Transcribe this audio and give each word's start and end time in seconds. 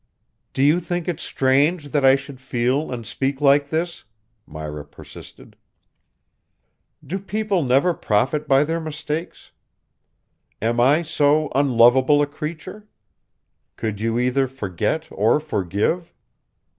"Do 0.53 0.63
you 0.63 0.79
think 0.79 1.07
it's 1.07 1.21
strange 1.21 1.89
that 1.89 2.03
I 2.03 2.15
should 2.15 2.41
feel 2.41 2.91
and 2.91 3.05
speak 3.05 3.39
like 3.39 3.69
this?" 3.69 4.03
Myra 4.47 4.83
persisted. 4.83 5.55
"Do 7.05 7.19
people 7.19 7.61
never 7.61 7.93
profit 7.93 8.47
by 8.47 8.63
their 8.63 8.79
mistakes? 8.79 9.51
Am 10.59 10.79
I 10.79 11.03
so 11.03 11.51
unlovable 11.53 12.19
a 12.19 12.25
creature? 12.25 12.87
Couldn't 13.75 14.01
you 14.01 14.17
either 14.17 14.47
forget 14.47 15.07
or 15.11 15.39
forgive?" 15.39 16.11